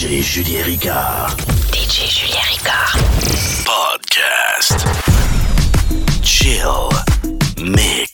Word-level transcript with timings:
DJ 0.00 0.22
Julien 0.22 0.64
Ricard. 0.64 1.36
DJ 1.70 2.08
Julien 2.08 2.40
Ricard. 2.48 2.98
Podcast. 3.66 4.86
Chill. 6.22 6.88
Mix. 7.58 8.09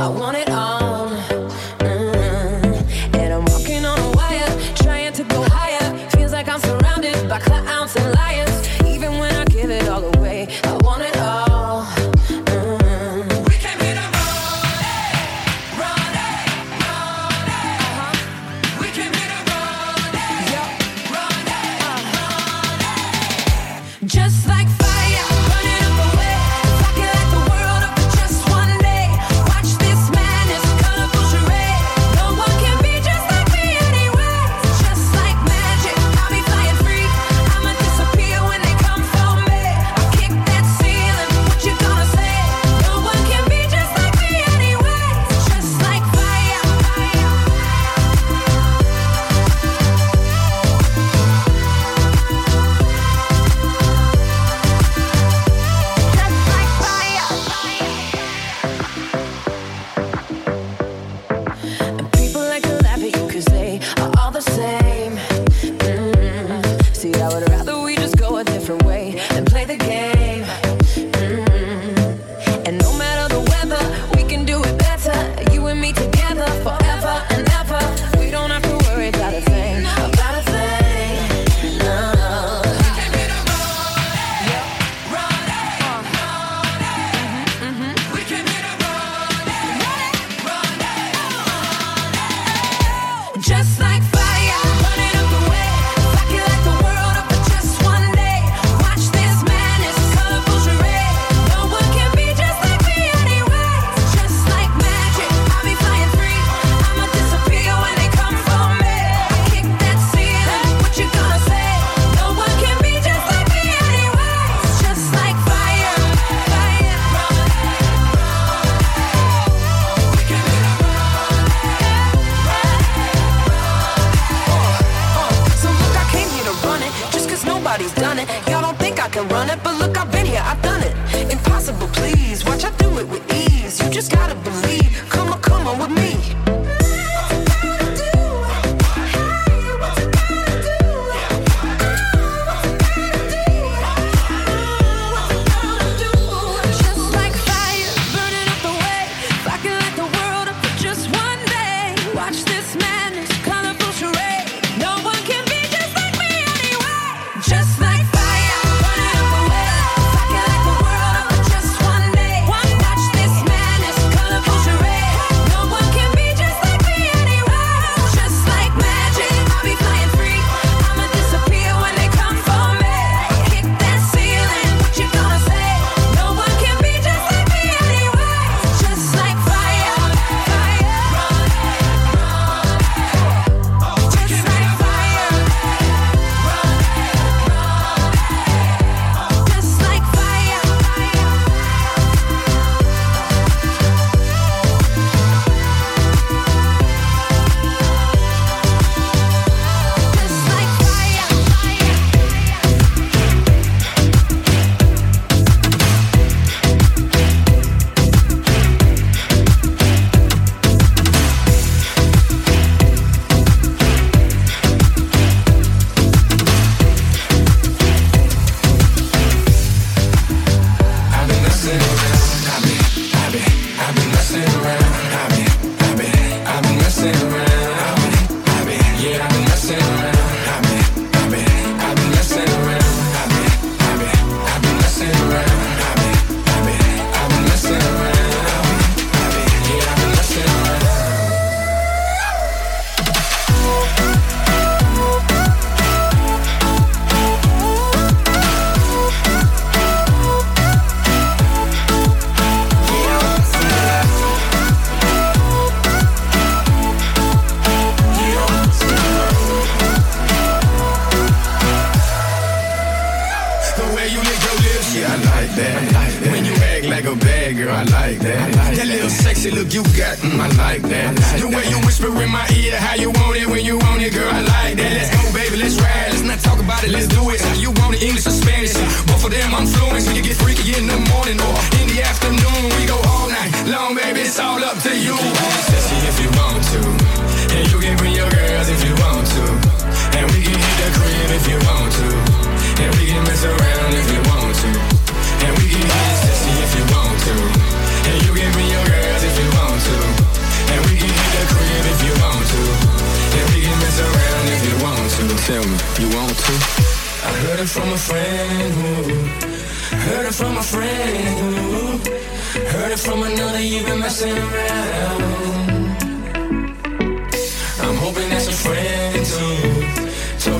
I 0.00 0.08
wanna 0.08 0.39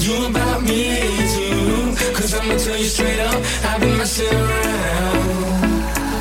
you 0.03 0.27
about 0.27 0.63
me 0.63 0.99
is. 0.99 1.35
Cause 2.17 2.35
I'ma 2.35 2.57
tell 2.57 2.77
you 2.77 2.85
straight 2.85 3.21
up, 3.21 3.41
I've 3.65 3.81
been 3.81 3.97
messing 3.99 4.33
around. 4.33 5.61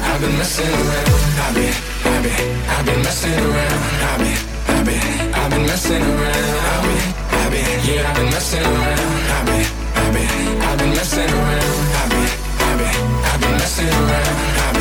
I've 0.09 0.21
been 0.21 0.37
messing 0.37 0.67
around. 0.67 1.09
I've 1.43 1.55
been, 1.55 1.73
I've 2.11 2.23
been, 2.23 2.69
I've 2.69 2.85
been 2.85 3.01
messing 3.03 3.39
around. 3.39 3.81
I've 4.09 4.19
been, 4.19 4.39
I've 4.75 4.85
been, 4.85 5.33
I've 5.33 5.49
been 5.51 5.65
messing 5.65 6.01
around. 6.01 6.59
I've 6.71 6.83
been, 6.83 7.03
I've 7.39 7.51
been, 7.51 7.79
yeah, 7.87 8.09
I've 8.09 8.15
been 8.17 8.29
messing 8.35 8.65
around. 8.65 9.09
I've 9.37 9.45
been, 9.47 9.65
I've 9.95 10.13
been, 10.13 10.61
I've 10.67 10.77
been 10.79 10.89
messing 10.89 11.29
around. 11.29 11.87
I've 11.99 12.09
been, 12.09 12.29
I've 12.59 12.77
been, 12.79 12.95
I've 13.29 13.41
been 13.41 13.55
messing 13.63 13.87
around. 13.87 14.35
I've 14.59 14.73
been, 14.73 14.78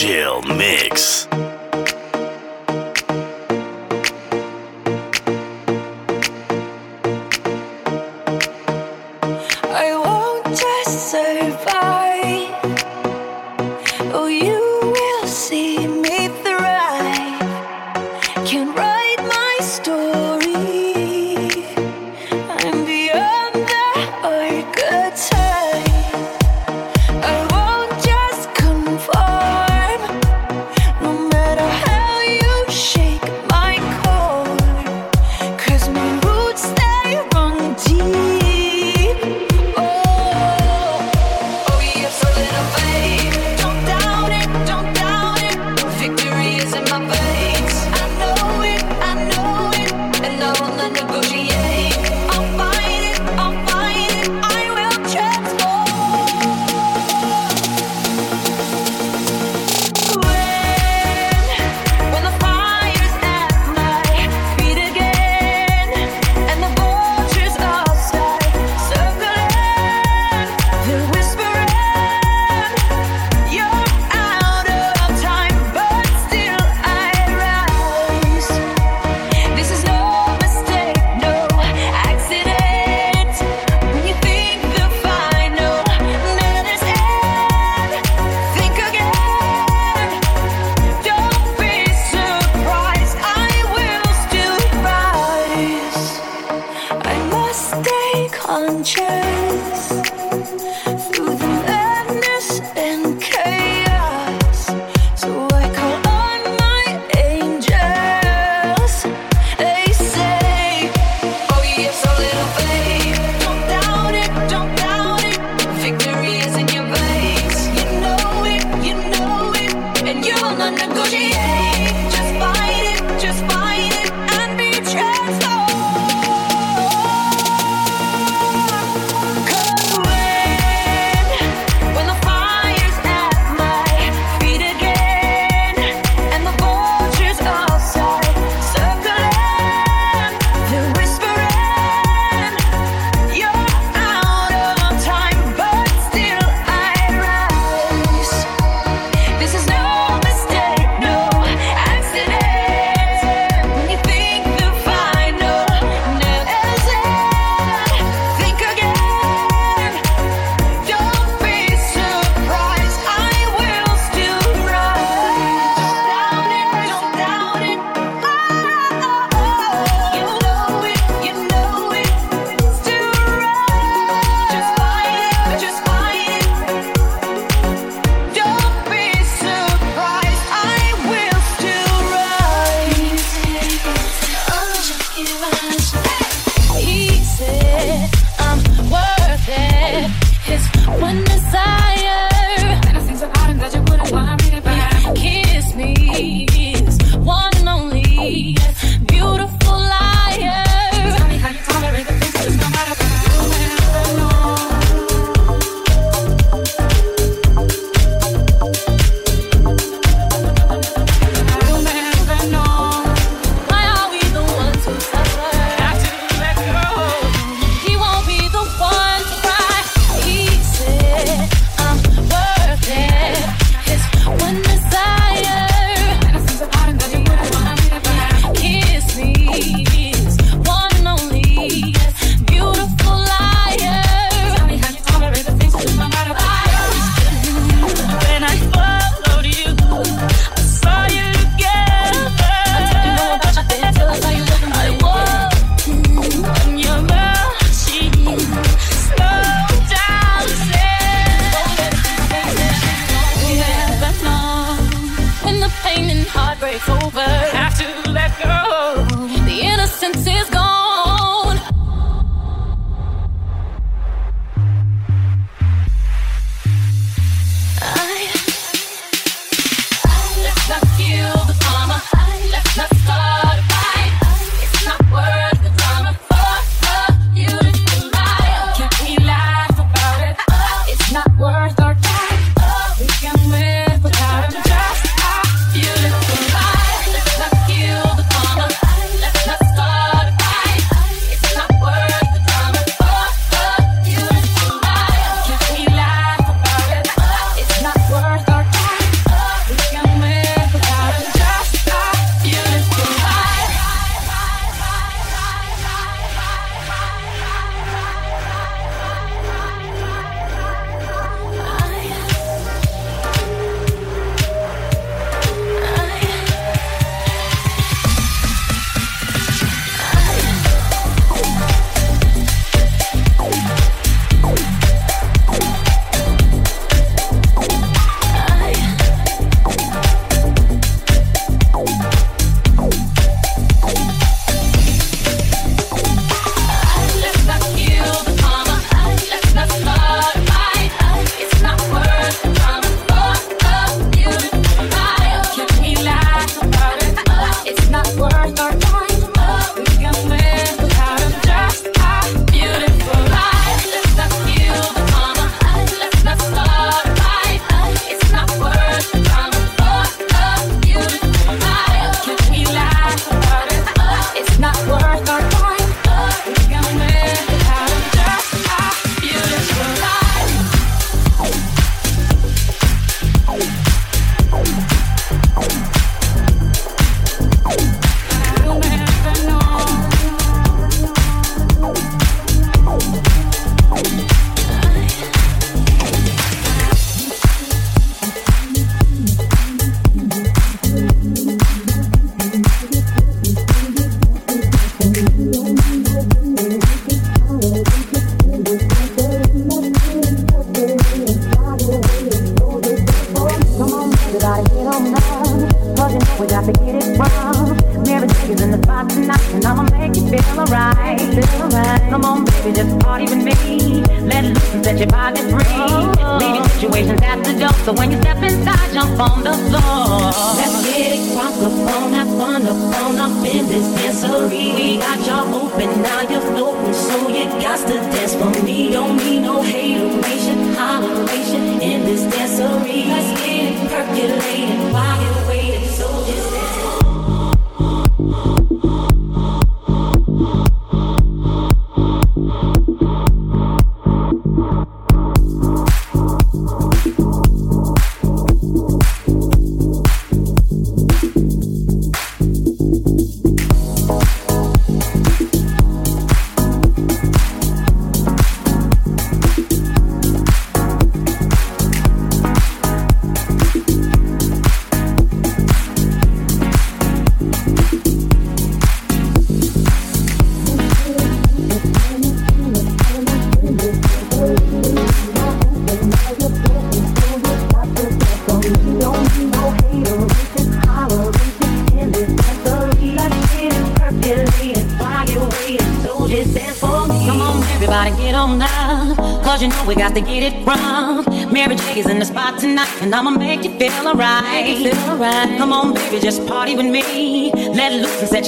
Chill 0.00 0.40
Mix. 0.56 1.28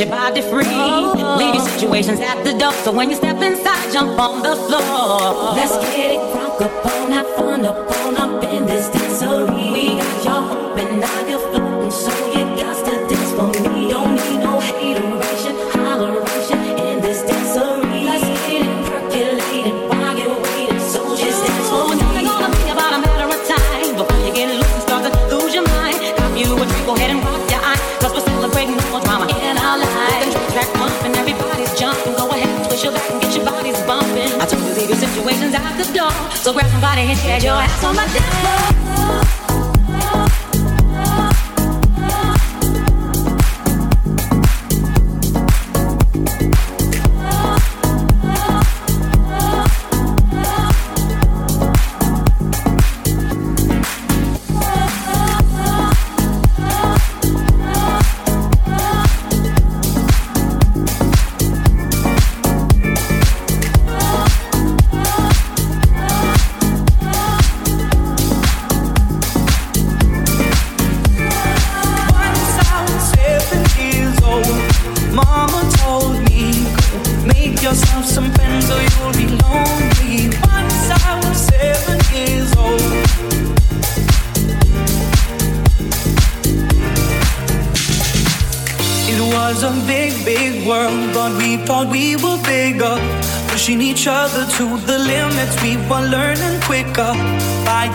Your 0.02 0.10
body 0.10 0.42
free. 0.42 0.64
Oh. 0.66 1.36
Leave 1.38 1.54
your 1.54 1.68
situations 1.68 2.20
at 2.20 2.42
the 2.44 2.52
door. 2.58 2.72
So 2.84 2.92
when 2.92 3.10
you 3.10 3.16
step 3.16 3.40
inside, 3.40 3.92
jump 3.92 4.18
on 4.18 4.42
the 4.42 4.56
floor. 4.56 5.54
Let's 5.54 5.76
get 5.94 6.14
it 6.14 6.20
crunk 6.32 6.60
up 6.60 6.86
on, 6.86 7.12
have 7.12 7.26
fun 7.36 7.64
up 7.64 8.11
and 37.10 37.20
get 37.20 37.42
your 37.42 37.54
ass 37.54 37.84
on 37.84 37.96
my 37.96 38.06
dance 38.06 38.34
floor. 38.40 38.71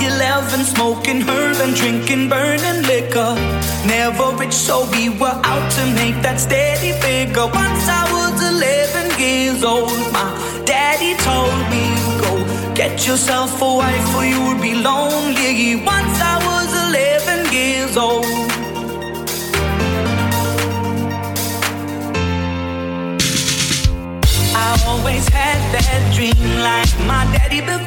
11, 0.01 0.65
smoking 0.65 1.21
herb 1.21 1.57
and 1.57 1.75
drinking 1.75 2.29
burning 2.29 2.83
liquor. 2.83 3.33
Never 3.85 4.35
rich, 4.37 4.53
so 4.53 4.89
we 4.91 5.09
were 5.09 5.37
out 5.43 5.71
to 5.77 5.83
make 5.95 6.21
that 6.21 6.39
steady 6.39 6.91
figure. 7.01 7.47
Once 7.47 7.83
I 7.87 8.03
was 8.15 8.35
11 8.53 9.19
years 9.19 9.63
old, 9.63 9.91
my 10.11 10.27
daddy 10.65 11.13
told 11.27 11.59
me, 11.71 11.85
Go 12.21 12.31
get 12.75 13.07
yourself 13.07 13.61
a 13.61 13.75
wife 13.81 14.15
or 14.15 14.25
you'll 14.25 14.61
be 14.61 14.75
lonely. 14.75 15.75
Once 15.75 16.17
I 16.21 16.35
was 16.49 16.69
11 16.89 17.53
years 17.53 17.97
old. 17.97 18.25
I 24.55 24.83
always 24.87 25.27
had 25.29 25.59
that 25.73 26.13
dream 26.15 26.43
like 26.61 26.93
my 27.07 27.23
daddy 27.35 27.61
before. 27.61 27.86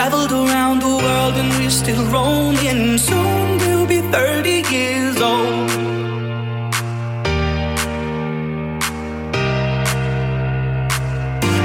traveled 0.00 0.32
around 0.32 0.80
the 0.80 0.88
world 1.04 1.34
and 1.40 1.50
we're 1.58 1.68
still 1.68 2.02
roaming. 2.06 2.96
Soon 2.96 3.58
we'll 3.58 3.86
be 3.86 4.00
30 4.00 4.62
years 4.74 5.20
old. 5.20 5.70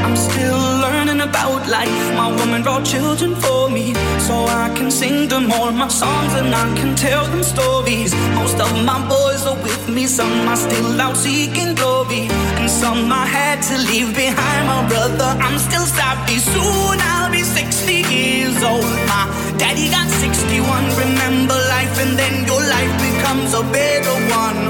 I'm 0.06 0.18
still 0.18 0.62
learning 0.84 1.22
about 1.22 1.62
life. 1.78 2.02
My 2.22 2.30
woman 2.40 2.62
brought 2.62 2.84
children 2.86 3.36
for 3.36 3.70
me, 3.70 3.94
so 4.28 4.34
I 4.64 4.68
can 4.76 4.92
sing 4.92 5.30
them 5.30 5.50
all 5.54 5.72
my 5.72 5.88
songs 5.88 6.34
and 6.34 6.54
I 6.54 6.66
can 6.80 6.94
tell 6.98 7.24
them 7.32 7.42
stories. 7.42 8.14
Most 8.40 8.60
of 8.60 8.72
my 8.90 9.00
boys 9.08 9.35
are 9.46 9.56
with 9.62 9.90
me, 9.90 10.08
some 10.08 10.48
are 10.48 10.56
still 10.56 11.00
out 11.00 11.16
seeking 11.16 11.76
glory, 11.76 12.28
and 12.58 12.70
some 12.70 13.12
I 13.12 13.26
had 13.26 13.62
to 13.70 13.76
leave 13.90 14.16
behind. 14.16 14.62
My 14.68 14.82
brother, 14.88 15.30
I'm 15.46 15.58
still 15.60 15.86
sorry. 15.86 16.38
Soon 16.40 16.98
I'll 17.14 17.32
be 17.32 17.44
60 17.44 17.94
years 18.10 18.58
old. 18.64 18.86
My 19.12 19.24
daddy 19.58 19.90
got 19.90 20.08
61. 20.10 20.62
Remember 20.98 21.58
life, 21.76 21.96
and 22.04 22.18
then 22.18 22.46
your 22.50 22.62
life 22.76 22.94
becomes 23.08 23.54
a 23.54 23.64
better 23.70 24.16
one. 24.44 24.62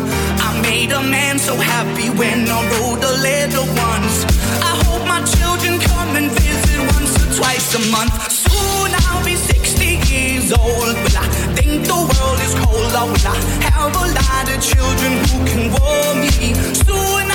I 0.43 0.49
made 0.61 0.91
a 0.91 1.03
man 1.03 1.39
so 1.39 1.55
happy 1.55 2.09
when 2.19 2.47
I 2.47 2.59
wrote 2.71 3.03
a 3.03 3.13
letter 3.27 3.65
once. 3.89 4.15
I 4.69 4.73
hope 4.83 5.03
my 5.07 5.21
children 5.35 5.79
come 5.79 6.11
and 6.19 6.27
visit 6.31 6.79
once 6.95 7.11
or 7.21 7.27
twice 7.39 7.67
a 7.79 7.81
month. 7.91 8.13
Soon 8.31 8.89
I'll 9.07 9.23
be 9.23 9.35
60 9.35 9.64
years 10.15 10.51
old. 10.53 10.95
Will 11.03 11.17
I 11.17 11.27
think 11.57 11.85
the 11.85 11.99
world 12.09 12.39
is 12.47 12.53
cold? 12.63 12.93
Or 12.99 13.07
will 13.11 13.27
I 13.27 13.37
have 13.69 13.95
a 13.95 14.07
lot 14.19 14.45
of 14.53 14.59
children 14.71 15.11
who 15.27 15.37
can 15.49 15.63
warm 15.75 16.15
me? 16.23 16.53
Soon 16.87 17.34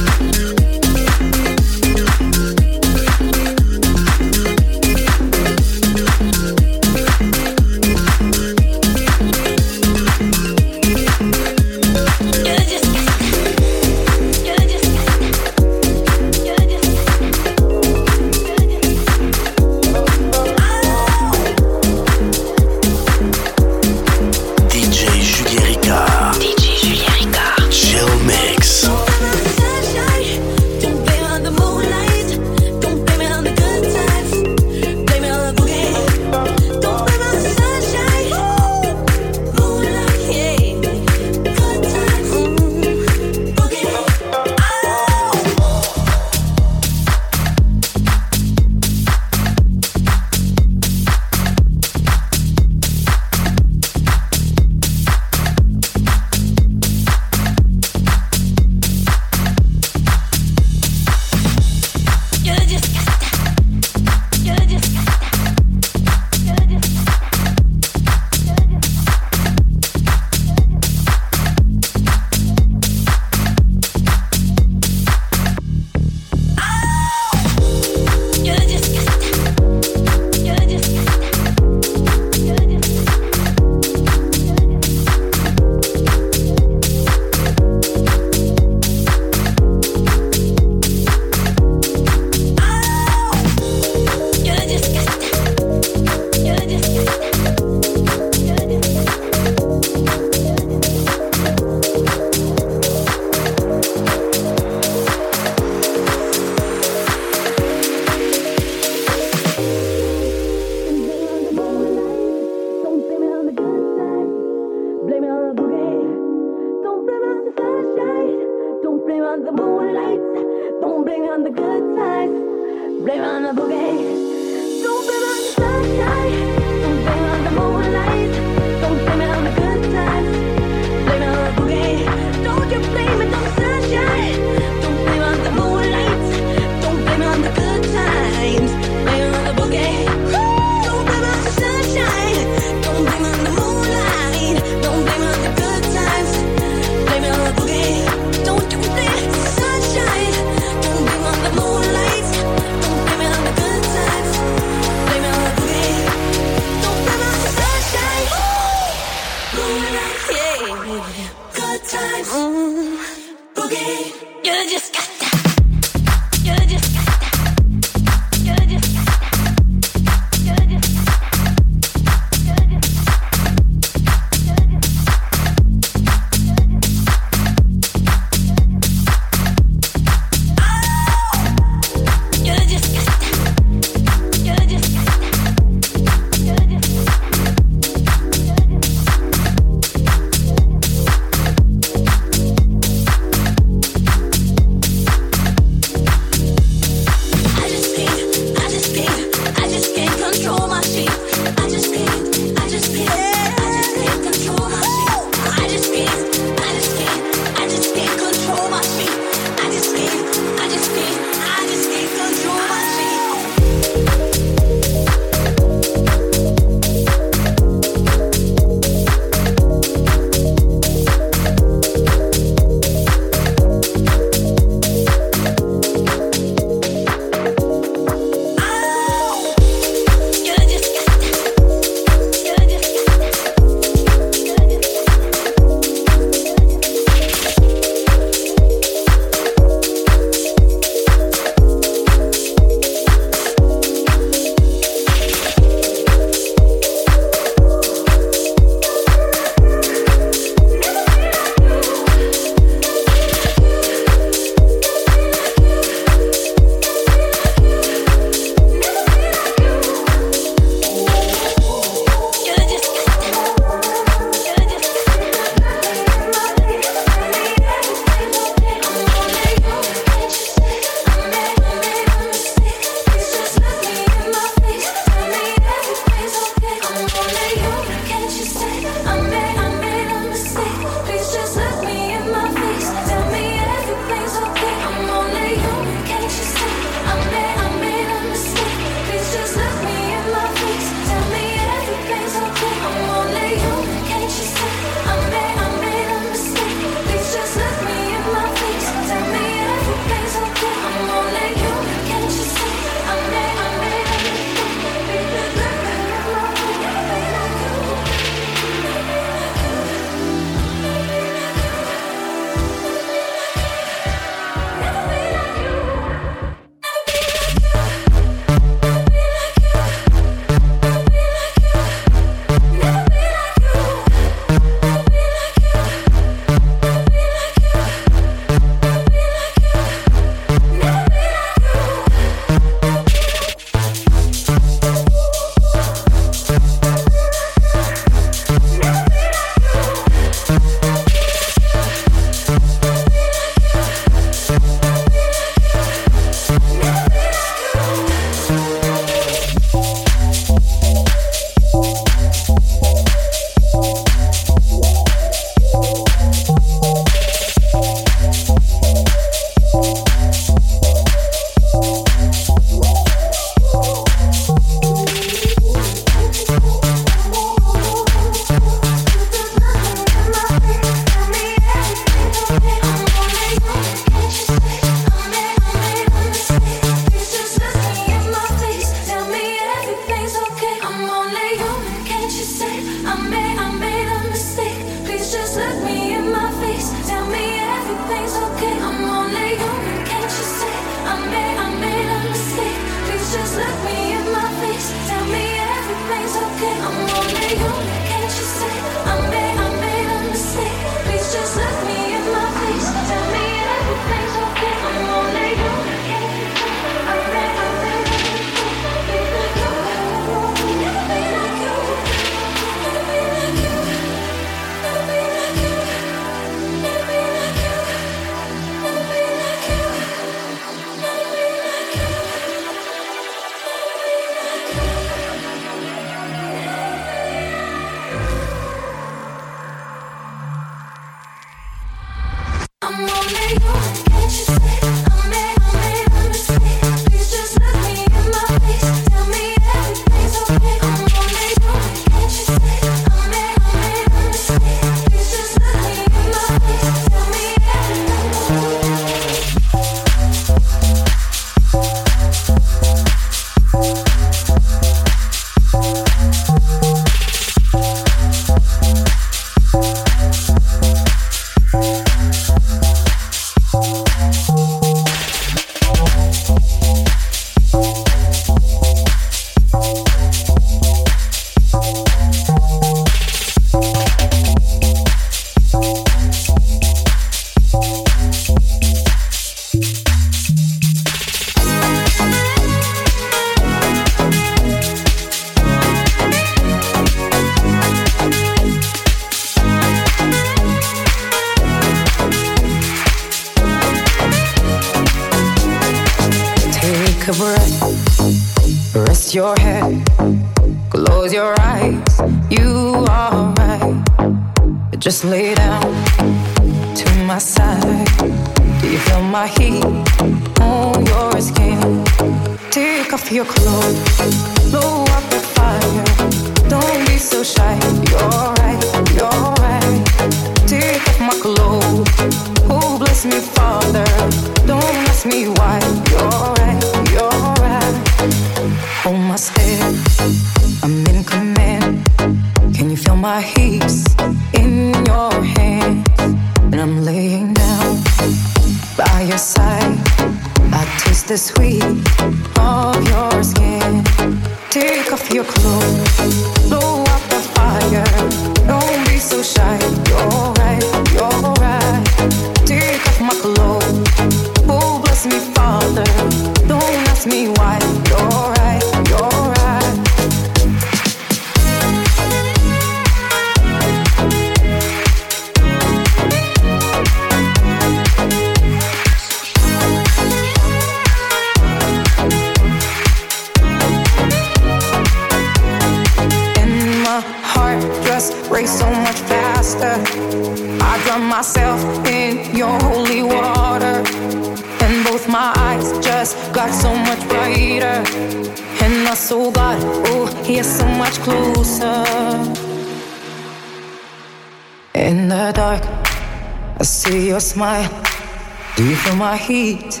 My 599.52 600.00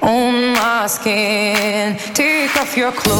on 0.00 0.52
my 0.54 0.86
skin? 0.86 1.96
Take 2.14 2.56
off 2.56 2.76
your 2.76 2.92
clothes, 2.92 3.11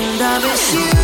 and 0.00 0.22
I 0.22 0.38
miss 0.38 0.74
you 0.74 0.97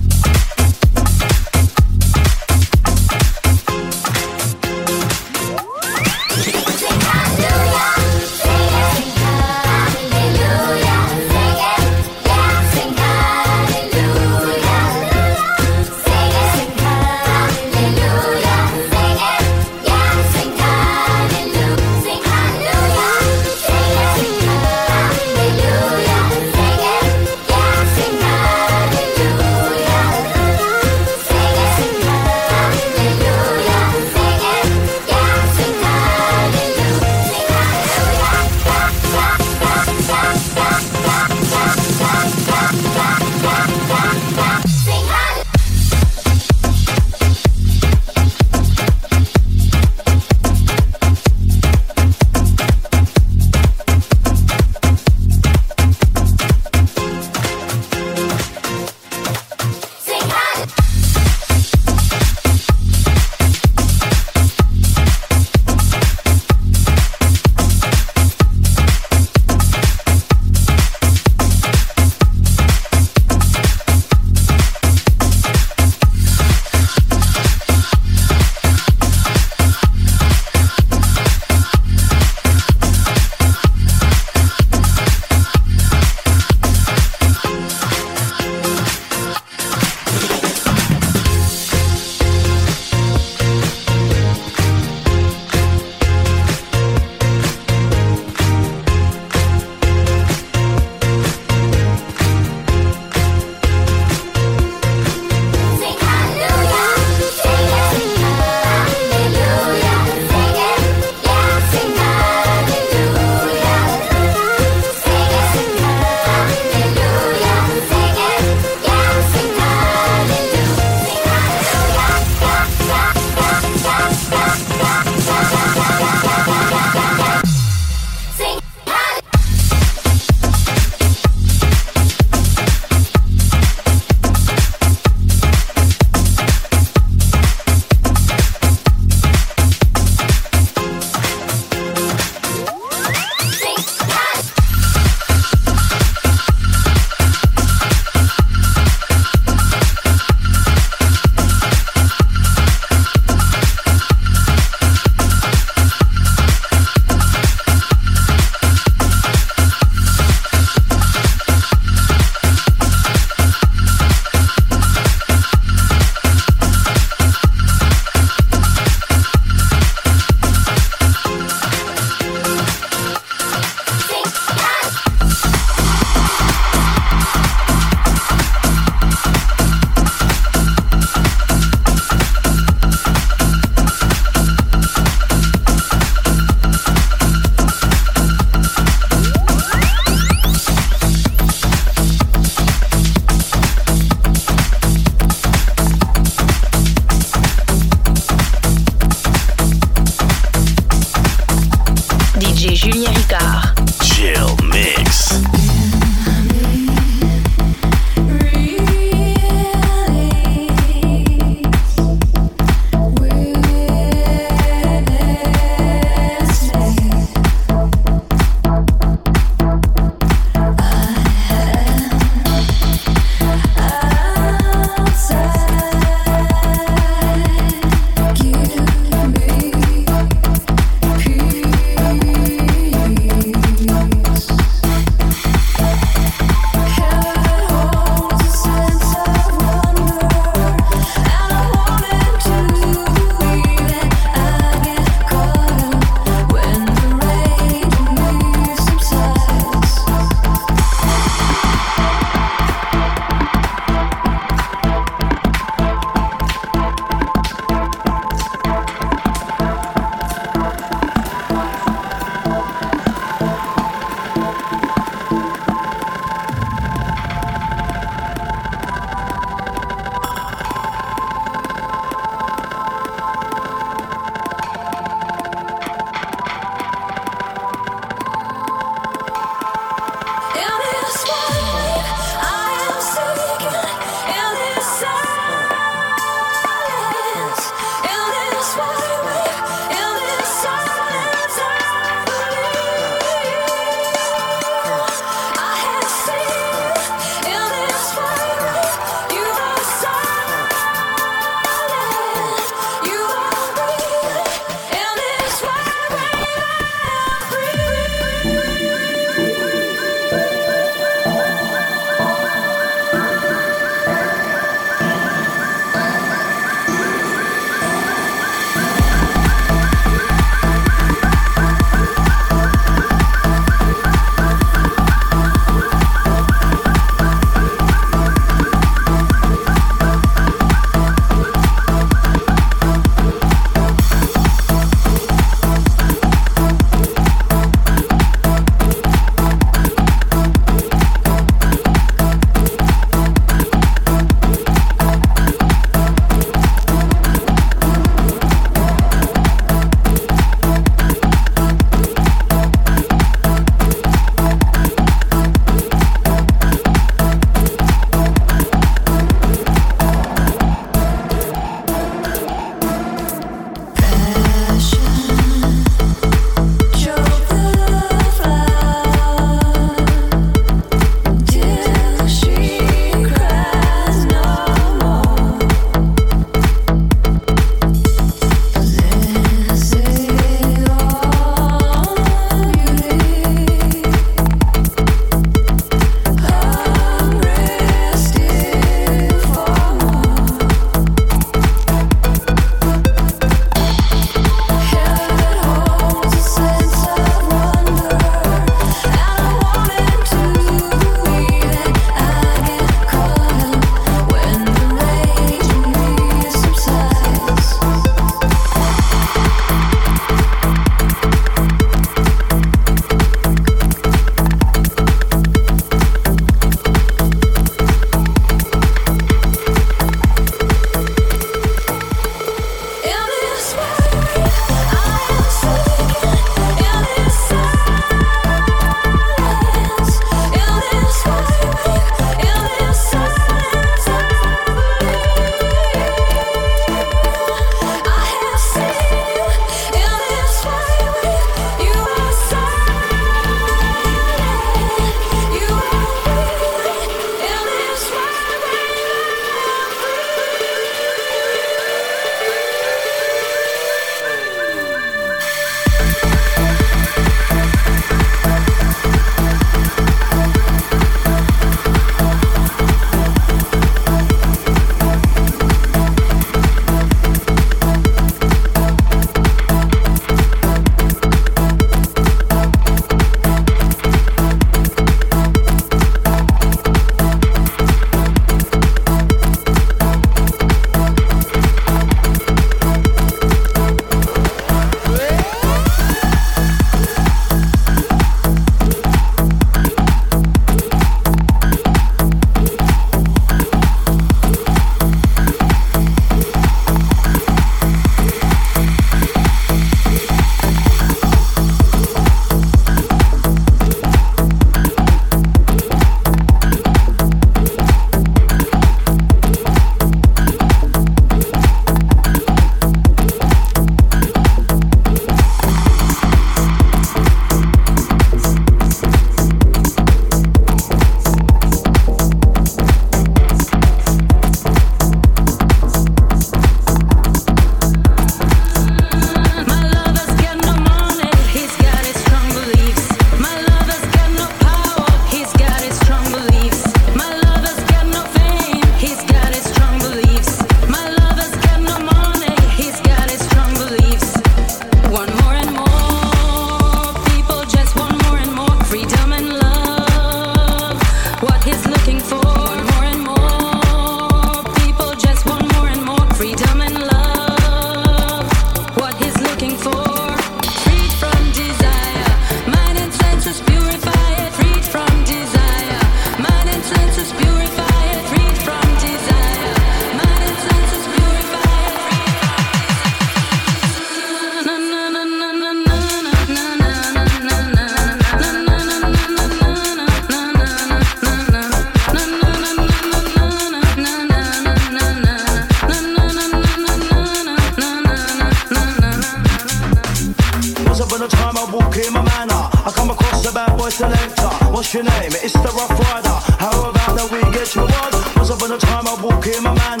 Okay, 599.41 599.59
my 599.59 599.73
man. 599.73 600.00